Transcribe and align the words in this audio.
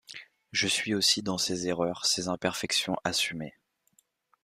Je 0.51 0.65
suis 0.67 0.95
aussi 0.95 1.21
dans 1.21 1.37
ces 1.37 1.67
erreurs, 1.67 2.07
ces 2.07 2.27
imperfections 2.27 2.97
assumées. 3.03 3.53